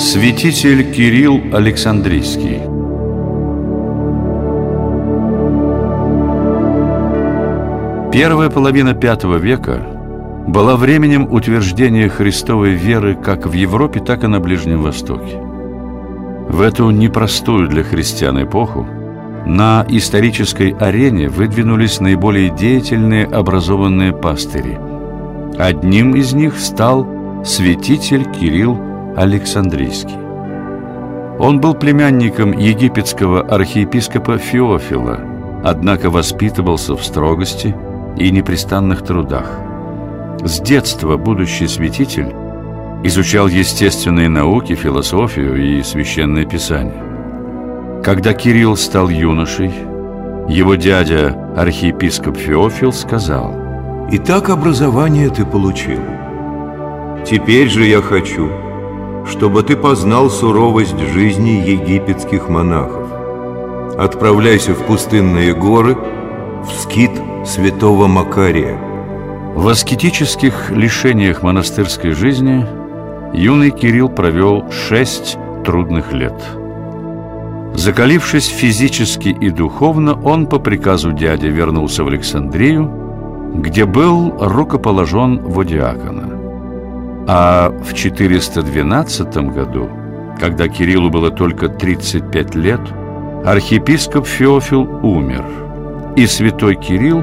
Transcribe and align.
Святитель 0.00 0.90
Кирилл 0.92 1.42
Александрийский 1.52 2.62
Первая 8.10 8.48
половина 8.48 8.94
V 8.94 9.38
века 9.38 9.82
была 10.48 10.76
временем 10.76 11.30
утверждения 11.30 12.08
христовой 12.08 12.70
веры 12.70 13.14
как 13.14 13.46
в 13.46 13.52
Европе, 13.52 14.00
так 14.00 14.24
и 14.24 14.26
на 14.26 14.40
Ближнем 14.40 14.82
Востоке. 14.82 15.38
В 16.48 16.62
эту 16.62 16.88
непростую 16.88 17.68
для 17.68 17.82
христиан 17.82 18.42
эпоху 18.42 18.86
на 19.44 19.84
исторической 19.90 20.74
арене 20.80 21.28
выдвинулись 21.28 22.00
наиболее 22.00 22.48
деятельные 22.48 23.26
образованные 23.26 24.14
пастыри. 24.14 24.78
Одним 25.58 26.14
из 26.14 26.32
них 26.32 26.58
стал 26.58 27.06
святитель 27.44 28.24
Кирилл 28.24 28.89
Александрийский. 29.16 30.16
Он 31.38 31.60
был 31.60 31.74
племянником 31.74 32.52
египетского 32.52 33.40
архиепископа 33.40 34.38
Феофила, 34.38 35.20
однако 35.64 36.10
воспитывался 36.10 36.94
в 36.96 37.04
строгости 37.04 37.74
и 38.16 38.30
непрестанных 38.30 39.02
трудах. 39.02 39.58
С 40.44 40.60
детства 40.60 41.16
будущий 41.16 41.66
святитель 41.66 42.32
изучал 43.02 43.48
естественные 43.48 44.28
науки, 44.28 44.74
философию 44.74 45.56
и 45.56 45.82
священное 45.82 46.44
писание. 46.44 47.02
Когда 48.04 48.32
Кирилл 48.34 48.76
стал 48.76 49.08
юношей, 49.08 49.72
его 50.48 50.74
дядя, 50.74 51.36
архиепископ 51.56 52.36
Феофил, 52.36 52.92
сказал 52.92 53.54
«Итак, 54.12 54.50
образование 54.50 55.30
ты 55.30 55.44
получил. 55.44 56.00
Теперь 57.24 57.68
же 57.68 57.84
я 57.84 58.02
хочу, 58.02 58.50
чтобы 59.30 59.62
ты 59.62 59.76
познал 59.76 60.28
суровость 60.28 60.98
жизни 60.98 61.50
египетских 61.50 62.48
монахов. 62.48 63.08
Отправляйся 63.96 64.74
в 64.74 64.84
пустынные 64.86 65.54
горы, 65.54 65.96
в 66.64 66.70
скит 66.82 67.12
святого 67.46 68.06
Макария». 68.06 68.90
В 69.54 69.68
аскетических 69.68 70.70
лишениях 70.70 71.42
монастырской 71.42 72.12
жизни 72.12 72.64
юный 73.34 73.70
Кирилл 73.70 74.08
провел 74.08 74.70
шесть 74.70 75.36
трудных 75.64 76.12
лет. 76.12 76.40
Закалившись 77.74 78.46
физически 78.46 79.28
и 79.28 79.50
духовно, 79.50 80.14
он 80.22 80.46
по 80.46 80.58
приказу 80.58 81.12
дяди 81.12 81.46
вернулся 81.46 82.04
в 82.04 82.08
Александрию, 82.08 82.90
где 83.54 83.84
был 83.84 84.34
рукоположен 84.38 85.40
в 85.40 85.60
Одиакона. 85.60 86.39
А 87.32 87.70
в 87.70 87.94
412 87.94 89.36
году, 89.54 89.88
когда 90.40 90.66
Кириллу 90.66 91.10
было 91.10 91.30
только 91.30 91.68
35 91.68 92.56
лет, 92.56 92.80
архиепископ 93.44 94.26
Феофил 94.26 94.82
умер, 95.04 95.44
и 96.16 96.26
святой 96.26 96.74
Кирилл 96.74 97.22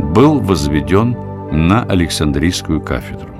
был 0.00 0.38
возведен 0.40 1.16
на 1.50 1.82
Александрийскую 1.82 2.82
кафедру. 2.82 3.30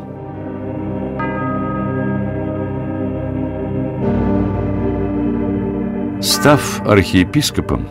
Став 6.23 6.81
архиепископом, 6.87 7.87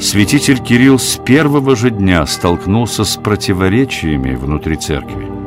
святитель 0.00 0.58
Кирилл 0.58 0.98
с 0.98 1.18
первого 1.18 1.76
же 1.76 1.90
дня 1.90 2.26
столкнулся 2.26 3.04
с 3.04 3.16
противоречиями 3.16 4.34
внутри 4.34 4.74
церкви. 4.74 5.41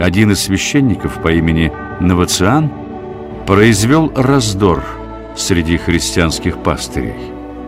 Один 0.00 0.32
из 0.32 0.40
священников 0.40 1.22
по 1.22 1.28
имени 1.28 1.70
Новациан 2.00 2.70
произвел 3.46 4.10
раздор 4.16 4.82
среди 5.36 5.76
христианских 5.76 6.58
пастырей. 6.58 7.14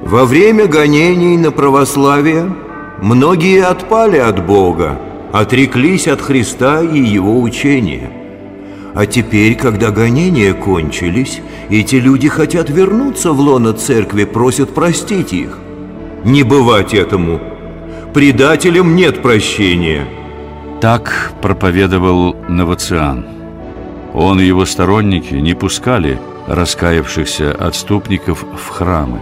Во 0.02 0.24
время 0.24 0.66
гонений 0.66 1.36
на 1.36 1.52
православие 1.52 2.52
многие 3.00 3.62
отпали 3.62 4.16
от 4.16 4.44
Бога, 4.44 4.98
отреклись 5.32 6.08
от 6.08 6.20
Христа 6.20 6.82
и 6.82 6.98
Его 6.98 7.40
учения– 7.40 8.10
а 8.94 9.06
теперь, 9.06 9.54
когда 9.54 9.90
гонения 9.90 10.52
кончились, 10.52 11.40
эти 11.70 11.96
люди 11.96 12.28
хотят 12.28 12.68
вернуться 12.68 13.32
в 13.32 13.40
лоно 13.40 13.72
церкви, 13.72 14.24
просят 14.24 14.74
простить 14.74 15.32
их. 15.32 15.58
Не 16.24 16.42
бывать 16.42 16.92
этому. 16.92 17.40
Предателям 18.12 18.94
нет 18.94 19.22
прощения. 19.22 20.06
Так 20.82 21.32
проповедовал 21.40 22.34
Новациан. 22.48 23.24
Он 24.14 24.40
и 24.40 24.44
его 24.44 24.64
сторонники 24.64 25.32
не 25.32 25.54
пускали 25.54 26.18
раскаявшихся 26.48 27.52
отступников 27.52 28.42
в 28.42 28.68
храмы. 28.68 29.20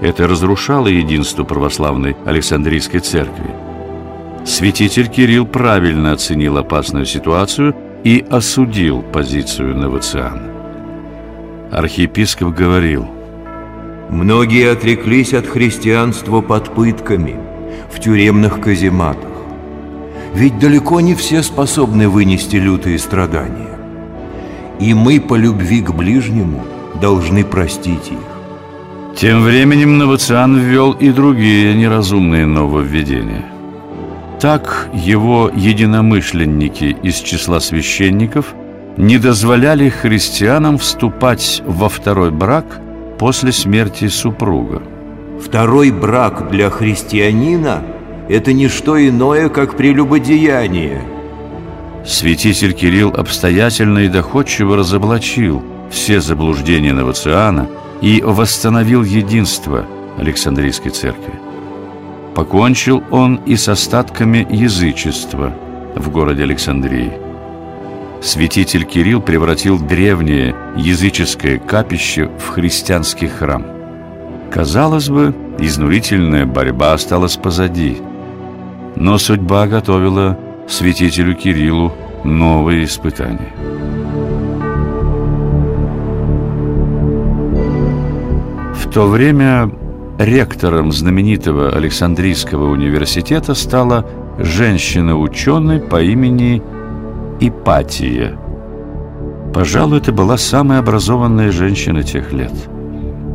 Это 0.00 0.28
разрушало 0.28 0.86
единство 0.86 1.42
православной 1.42 2.16
Александрийской 2.24 3.00
церкви. 3.00 3.50
Святитель 4.44 5.08
Кирилл 5.08 5.44
правильно 5.44 6.12
оценил 6.12 6.56
опасную 6.56 7.04
ситуацию 7.04 7.74
и 8.04 8.24
осудил 8.30 9.02
позицию 9.02 9.76
Новоциана. 9.76 10.52
Архиепископ 11.72 12.54
говорил, 12.54 13.08
«Многие 14.08 14.70
отреклись 14.70 15.34
от 15.34 15.48
христианства 15.48 16.42
под 16.42 16.72
пытками, 16.72 17.34
в 17.92 17.98
тюремных 17.98 18.60
казематах. 18.60 19.33
Ведь 20.34 20.58
далеко 20.58 21.00
не 21.00 21.14
все 21.14 21.44
способны 21.44 22.08
вынести 22.08 22.56
лютые 22.56 22.98
страдания. 22.98 23.78
И 24.80 24.92
мы 24.92 25.20
по 25.20 25.36
любви 25.36 25.80
к 25.80 25.92
ближнему 25.92 26.64
должны 27.00 27.44
простить 27.44 28.10
их. 28.10 29.16
Тем 29.16 29.44
временем 29.44 29.96
Новоциан 29.96 30.58
ввел 30.58 30.90
и 30.90 31.10
другие 31.10 31.72
неразумные 31.74 32.46
нововведения. 32.46 33.44
Так 34.40 34.88
его 34.92 35.52
единомышленники 35.54 36.96
из 37.04 37.18
числа 37.18 37.60
священников 37.60 38.54
не 38.96 39.18
дозволяли 39.18 39.88
христианам 39.88 40.78
вступать 40.78 41.62
во 41.64 41.88
второй 41.88 42.32
брак 42.32 42.80
после 43.20 43.52
смерти 43.52 44.08
супруга. 44.08 44.82
Второй 45.40 45.92
брак 45.92 46.50
для 46.50 46.70
христианина– 46.70 47.82
это 48.28 48.52
не 48.52 48.68
что 48.68 48.96
иное, 48.96 49.48
как 49.48 49.76
прелюбодеяние. 49.76 51.02
Святитель 52.04 52.72
Кирилл 52.72 53.10
обстоятельно 53.10 54.00
и 54.00 54.08
доходчиво 54.08 54.76
разоблачил 54.76 55.62
все 55.90 56.20
заблуждения 56.20 56.92
Новоциана 56.92 57.68
и 58.00 58.20
восстановил 58.22 59.02
единство 59.02 59.86
Александрийской 60.18 60.90
церкви. 60.90 61.32
Покончил 62.34 63.02
он 63.10 63.36
и 63.46 63.56
с 63.56 63.68
остатками 63.68 64.46
язычества 64.50 65.54
в 65.94 66.10
городе 66.10 66.42
Александрии. 66.42 67.12
Святитель 68.20 68.84
Кирилл 68.84 69.20
превратил 69.20 69.78
древнее 69.78 70.56
языческое 70.76 71.58
капище 71.58 72.30
в 72.38 72.48
христианский 72.48 73.28
храм. 73.28 73.64
Казалось 74.50 75.08
бы, 75.08 75.34
изнурительная 75.58 76.46
борьба 76.46 76.94
осталась 76.94 77.36
позади. 77.36 77.98
Но 78.96 79.18
судьба 79.18 79.66
готовила 79.66 80.38
святителю 80.68 81.34
Кириллу 81.34 81.92
новые 82.24 82.84
испытания. 82.84 83.52
В 88.74 88.90
то 88.90 89.06
время 89.06 89.70
Ректором 90.18 90.92
знаменитого 90.92 91.70
Александрийского 91.70 92.70
университета 92.70 93.54
стала 93.54 94.06
женщина-ученый 94.38 95.80
по 95.80 96.00
имени 96.00 96.62
Ипатия. 97.40 98.38
Пожалуй, 99.52 99.98
это 99.98 100.12
была 100.12 100.36
самая 100.36 100.78
образованная 100.78 101.50
женщина 101.50 102.04
тех 102.04 102.32
лет. 102.32 102.52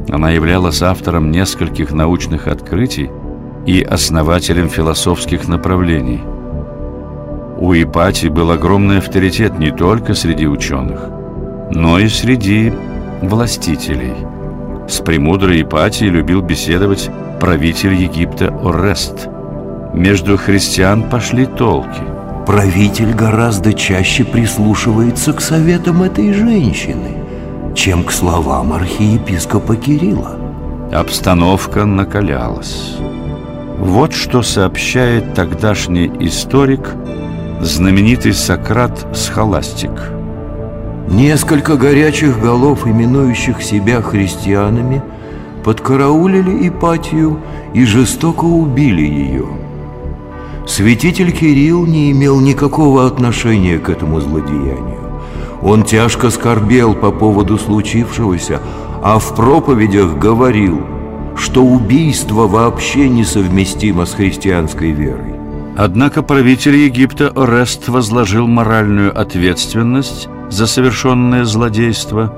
Она 0.09 0.29
являлась 0.31 0.81
автором 0.81 1.31
нескольких 1.31 1.91
научных 1.91 2.47
открытий 2.47 3.09
и 3.65 3.81
основателем 3.81 4.69
философских 4.69 5.47
направлений. 5.47 6.21
У 7.57 7.73
Ипатии 7.73 8.27
был 8.27 8.51
огромный 8.51 8.99
авторитет 8.99 9.59
не 9.59 9.71
только 9.71 10.13
среди 10.13 10.47
ученых, 10.47 11.09
но 11.71 11.99
и 11.99 12.07
среди 12.07 12.73
властителей– 13.21 14.13
с 14.89 15.01
премудрой 15.01 15.61
Ипатией 15.61 16.09
любил 16.09 16.41
беседовать 16.41 17.11
правитель 17.39 17.93
Египта 17.93 18.47
Орест. 18.63 19.29
Между 19.93 20.35
христиан 20.35 21.07
пошли 21.07 21.45
толки. 21.45 22.01
Правитель 22.47 23.13
гораздо 23.13 23.73
чаще 23.73 24.23
прислушивается 24.23 25.33
к 25.33 25.41
советам 25.41 26.01
этой 26.01 26.33
женщины, 26.33 27.23
чем 27.75 28.03
к 28.03 28.11
словам 28.11 28.73
архиепископа 28.73 29.75
Кирилла. 29.75 30.37
Обстановка 30.91 31.85
накалялась. 31.85 32.95
Вот 33.79 34.11
что 34.11 34.43
сообщает 34.43 35.33
тогдашний 35.35 36.11
историк, 36.19 36.95
знаменитый 37.61 38.33
Сократ 38.33 39.07
Схоластик. 39.15 39.91
Несколько 41.07 41.77
горячих 41.77 42.41
голов, 42.41 42.85
именующих 42.85 43.63
себя 43.63 44.01
христианами, 44.01 45.01
подкараулили 45.63 46.67
Ипатию 46.67 47.39
и 47.73 47.85
жестоко 47.85 48.43
убили 48.43 49.05
ее. 49.05 49.45
Святитель 50.67 51.31
Кирилл 51.31 51.85
не 51.85 52.11
имел 52.11 52.41
никакого 52.41 53.07
отношения 53.07 53.79
к 53.79 53.89
этому 53.89 54.19
злодеянию. 54.19 55.21
Он 55.61 55.83
тяжко 55.83 56.31
скорбел 56.31 56.95
по 56.95 57.11
поводу 57.11 57.57
случившегося, 57.57 58.59
а 59.01 59.19
в 59.19 59.33
проповедях 59.35 60.17
говорил, 60.17 60.81
что 61.39 61.63
убийство 61.63 62.47
вообще 62.47 63.07
несовместимо 63.07 64.05
с 64.05 64.13
христианской 64.13 64.91
верой. 64.91 65.35
Однако 65.77 66.21
правитель 66.21 66.75
Египта 66.75 67.29
Орест 67.29 67.87
возложил 67.87 68.47
моральную 68.47 69.17
ответственность 69.17 70.27
за 70.49 70.67
совершенное 70.67 71.45
злодейство 71.45 72.33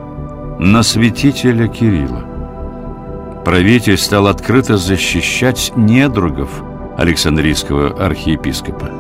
на 0.60 0.84
святителя 0.84 1.68
Кирилла. 1.68 2.24
Правитель 3.44 3.98
стал 3.98 4.28
открыто 4.28 4.78
защищать 4.78 5.74
недругов 5.76 6.50
Александрийского 6.98 8.06
архиепископа. 8.06 8.92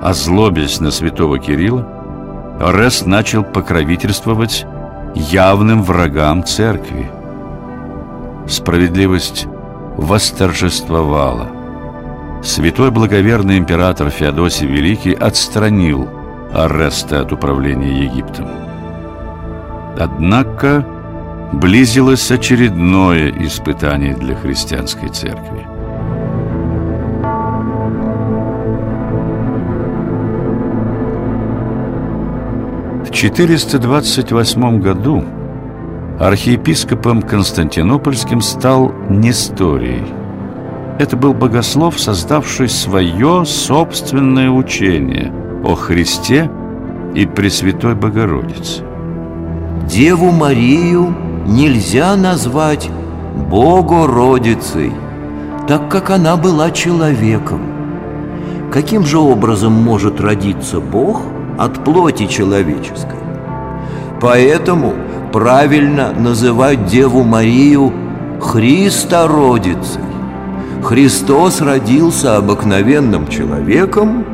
Озлобясь 0.00 0.78
на 0.78 0.92
святого 0.92 1.40
Кирилла, 1.40 1.86
Орест 2.60 3.06
начал 3.06 3.42
покровительствовать 3.42 4.64
явным 5.16 5.82
врагам 5.82 6.44
церкви. 6.44 7.10
Справедливость 8.48 9.46
восторжествовала. 9.98 11.48
Святой 12.42 12.90
благоверный 12.90 13.58
император 13.58 14.08
Феодосий 14.08 14.66
Великий 14.66 15.12
отстранил 15.12 16.08
Ареста 16.54 17.20
от 17.20 17.32
управления 17.32 18.04
Египтом. 18.04 18.48
Однако 19.98 20.86
близилось 21.52 22.30
очередное 22.30 23.30
испытание 23.44 24.14
для 24.14 24.34
христианской 24.34 25.10
церкви. 25.10 25.66
В 33.04 33.10
428 33.10 34.80
году 34.80 35.24
архиепископом 36.18 37.22
Константинопольским 37.22 38.40
стал 38.40 38.92
Несторий. 39.08 40.02
Это 40.98 41.16
был 41.16 41.32
богослов, 41.32 41.98
создавший 42.00 42.68
свое 42.68 43.44
собственное 43.44 44.50
учение 44.50 45.32
о 45.64 45.76
Христе 45.76 46.50
и 47.14 47.24
Пресвятой 47.24 47.94
Богородице. 47.94 48.82
Деву 49.88 50.32
Марию 50.32 51.14
нельзя 51.46 52.16
назвать 52.16 52.90
Богородицей, 53.48 54.92
так 55.68 55.88
как 55.88 56.10
она 56.10 56.36
была 56.36 56.72
человеком. 56.72 57.62
Каким 58.72 59.06
же 59.06 59.18
образом 59.18 59.72
может 59.72 60.20
родиться 60.20 60.80
Бог 60.80 61.22
от 61.56 61.84
плоти 61.84 62.26
человеческой? 62.26 63.17
Поэтому 64.20 64.94
правильно 65.32 66.12
называть 66.12 66.86
Деву 66.86 67.22
Марию 67.22 67.92
Христородицей. 68.40 70.02
Христос 70.82 71.60
родился 71.60 72.36
обыкновенным 72.36 73.28
человеком, 73.28 74.24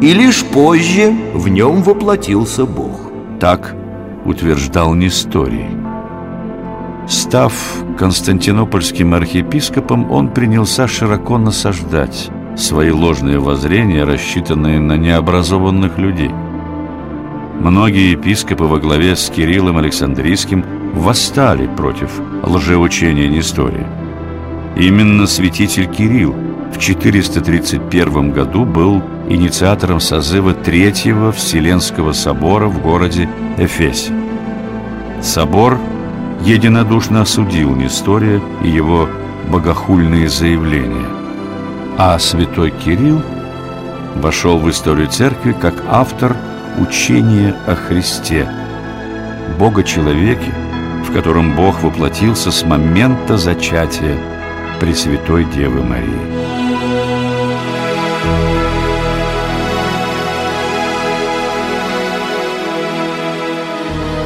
и 0.00 0.12
лишь 0.12 0.44
позже 0.44 1.12
в 1.34 1.48
нем 1.48 1.82
воплотился 1.82 2.66
Бог. 2.66 3.10
Так 3.40 3.74
утверждал 4.24 4.94
Несторий. 4.94 5.68
Став 7.08 7.52
константинопольским 7.98 9.14
архиепископом, 9.14 10.10
он 10.10 10.28
принялся 10.28 10.88
широко 10.88 11.38
насаждать 11.38 12.30
свои 12.56 12.90
ложные 12.90 13.38
воззрения, 13.38 14.04
рассчитанные 14.04 14.80
на 14.80 14.96
необразованных 14.96 15.98
людей. 15.98 16.30
Многие 17.60 18.12
епископы 18.12 18.64
во 18.64 18.78
главе 18.78 19.16
с 19.16 19.30
Кириллом 19.30 19.78
Александрийским 19.78 20.64
восстали 20.94 21.66
против 21.66 22.10
лжеучения 22.42 23.28
Нестория. 23.28 23.86
Именно 24.76 25.26
святитель 25.26 25.86
Кирилл 25.86 26.34
в 26.74 26.78
431 26.78 28.32
году 28.32 28.64
был 28.64 29.02
инициатором 29.28 30.00
созыва 30.00 30.52
Третьего 30.52 31.30
Вселенского 31.32 32.12
собора 32.12 32.66
в 32.66 32.82
городе 32.82 33.28
Эфесе. 33.56 34.12
Собор 35.22 35.78
единодушно 36.42 37.22
осудил 37.22 37.74
Нестория 37.76 38.40
и 38.62 38.68
его 38.68 39.08
богохульные 39.48 40.28
заявления, 40.28 41.06
а 41.96 42.18
святой 42.18 42.70
Кирилл 42.70 43.22
вошел 44.16 44.58
в 44.58 44.68
историю 44.68 45.08
церкви 45.08 45.52
как 45.58 45.74
автор 45.88 46.36
учения 46.78 47.54
о 47.66 47.74
Христе, 47.74 48.48
Бога-человеке, 49.58 50.52
в 51.04 51.12
котором 51.12 51.54
Бог 51.54 51.82
воплотился 51.82 52.50
с 52.50 52.64
момента 52.64 53.36
зачатия 53.36 54.18
Пресвятой 54.80 55.44
Девы 55.44 55.82
Марии. 55.82 56.34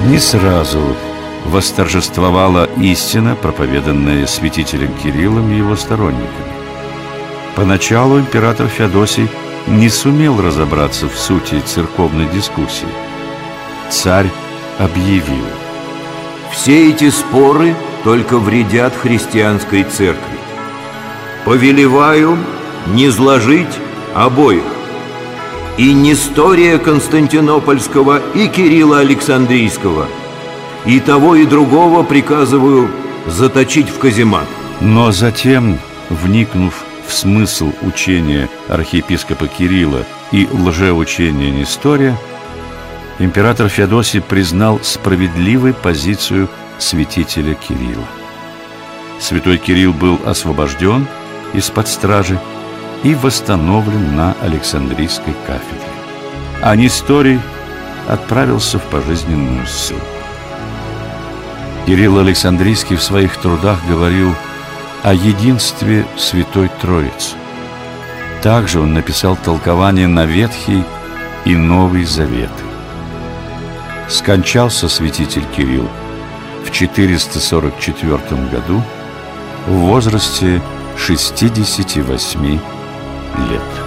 Не 0.08 0.18
сразу 0.18 0.96
восторжествовала 1.44 2.68
истина, 2.78 3.34
проповеданная 3.34 4.26
святителем 4.26 4.92
Кириллом 5.02 5.52
и 5.52 5.58
его 5.58 5.76
сторонниками. 5.76 6.28
Поначалу 7.56 8.18
император 8.18 8.68
Феодосий 8.68 9.28
не 9.70 9.88
сумел 9.88 10.40
разобраться 10.40 11.08
в 11.08 11.18
сути 11.18 11.60
церковной 11.64 12.26
дискуссии. 12.26 12.88
Царь 13.90 14.30
объявил. 14.78 15.44
Все 16.52 16.90
эти 16.90 17.10
споры 17.10 17.74
только 18.04 18.38
вредят 18.38 18.94
христианской 18.96 19.84
церкви. 19.84 20.38
Повелеваю 21.44 22.38
не 22.86 23.10
сложить 23.10 23.78
обоих 24.14 24.64
и 25.76 25.92
Нестория 25.92 26.78
Константинопольского, 26.78 28.20
и 28.34 28.48
Кирилла 28.48 28.98
Александрийского. 28.98 30.06
И 30.84 30.98
того, 30.98 31.36
и 31.36 31.46
другого 31.46 32.02
приказываю 32.02 32.90
заточить 33.26 33.88
в 33.88 33.98
каземат. 33.98 34.48
Но 34.80 35.12
затем, 35.12 35.78
вникнув 36.10 36.74
в 37.08 37.12
смысл 37.12 37.72
учения 37.82 38.48
архиепископа 38.68 39.48
Кирилла 39.48 40.04
и 40.30 40.46
лжеучения 40.52 41.50
Нестория, 41.50 42.16
император 43.18 43.68
Феодосий 43.68 44.20
признал 44.20 44.80
справедливой 44.82 45.72
позицию 45.72 46.48
святителя 46.78 47.54
Кирилла. 47.54 48.06
Святой 49.18 49.56
Кирилл 49.56 49.92
был 49.92 50.20
освобожден 50.26 51.06
из-под 51.54 51.88
стражи 51.88 52.38
и 53.02 53.14
восстановлен 53.14 54.14
на 54.14 54.36
Александрийской 54.42 55.34
кафедре. 55.46 55.88
А 56.62 56.76
Несторий 56.76 57.40
отправился 58.06 58.78
в 58.78 58.82
пожизненную 58.84 59.66
ссылку. 59.66 60.04
Кирилл 61.86 62.18
Александрийский 62.18 62.96
в 62.96 63.02
своих 63.02 63.34
трудах 63.38 63.78
говорил 63.88 64.34
о 65.08 65.14
единстве 65.14 66.04
Святой 66.18 66.70
Троицы. 66.82 67.34
Также 68.42 68.78
он 68.78 68.92
написал 68.92 69.36
толкование 69.36 70.06
на 70.06 70.26
Ветхий 70.26 70.84
и 71.46 71.56
Новый 71.56 72.04
Заветы. 72.04 72.64
Скончался 74.10 74.86
святитель 74.86 75.46
Кирилл 75.56 75.88
в 76.62 76.70
444 76.70 78.18
году 78.50 78.82
в 79.66 79.72
возрасте 79.72 80.60
68 80.98 82.44
лет. 82.44 83.77